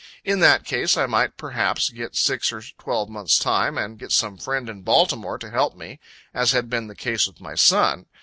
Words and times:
In 0.25 0.39
that 0.39 0.63
case, 0.63 0.97
I 0.97 1.05
might 1.05 1.37
perhaps 1.37 1.91
get 1.91 2.15
six 2.15 2.51
or 2.51 2.63
twelve 2.79 3.07
months 3.07 3.37
time, 3.37 3.77
and 3.77 3.99
get 3.99 4.11
some 4.11 4.35
friend 4.35 4.67
in 4.67 4.81
Baltimore 4.81 5.37
to 5.37 5.51
help 5.51 5.75
me, 5.75 5.99
as 6.33 6.53
had 6.53 6.71
been 6.71 6.87
the 6.87 6.95
case 6.95 7.27
with 7.27 7.39
my 7.39 7.53
son. 7.53 8.07